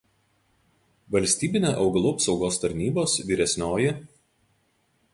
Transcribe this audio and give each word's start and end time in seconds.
Valstybinė 1.15 1.75
augalų 1.83 2.15
apsaugos 2.15 2.59
tarnybos 2.65 3.17
vyresn. 3.31 3.71